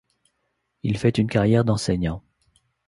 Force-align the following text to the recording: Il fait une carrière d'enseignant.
Il 0.81 0.97
fait 0.97 1.19
une 1.19 1.27
carrière 1.29 1.63
d'enseignant. 1.63 2.23